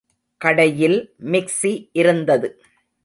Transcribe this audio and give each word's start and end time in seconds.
கடையில் 0.41 0.97
மிக்ஸி 1.23 1.73
இருந்தது. 1.93 2.49